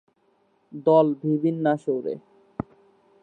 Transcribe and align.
দল 0.85 1.07
V 1.19 1.23
বিন্যাসে 1.41 1.89
ওড়ে। 1.91 2.13